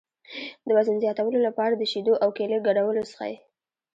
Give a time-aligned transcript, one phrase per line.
[0.67, 3.33] د وزن زیاتولو لپاره د شیدو او کیلې ګډول وڅښئ